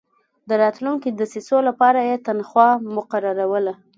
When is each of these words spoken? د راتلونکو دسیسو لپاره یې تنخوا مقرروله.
د 0.49 0.51
راتلونکو 0.63 1.07
دسیسو 1.19 1.57
لپاره 1.67 1.99
یې 2.09 2.15
تنخوا 2.27 2.69
مقرروله. 2.95 3.73